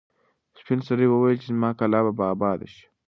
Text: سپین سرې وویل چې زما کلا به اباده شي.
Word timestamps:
سپین 0.59 0.79
سرې 0.87 1.05
وویل 1.09 1.37
چې 1.43 1.47
زما 1.53 1.69
کلا 1.79 1.99
به 2.17 2.25
اباده 2.33 2.67
شي. 2.73 2.83